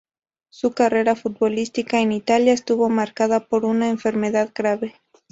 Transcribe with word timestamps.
Su 0.49 0.71
carrera 0.71 1.15
futbolística 1.15 1.99
en 2.01 2.11
Italia 2.11 2.53
estuvo 2.53 2.89
marcada 2.89 3.39
por 3.39 3.65
una 3.65 3.87
enfermedad 3.91 4.49
grave. 4.55 4.99